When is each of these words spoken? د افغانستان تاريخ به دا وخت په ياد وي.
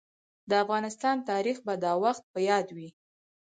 د 0.49 0.51
افغانستان 0.63 1.15
تاريخ 1.29 1.57
به 1.65 1.73
دا 1.83 1.93
وخت 2.03 2.23
په 2.33 2.39
ياد 2.49 2.67
وي. 2.75 2.89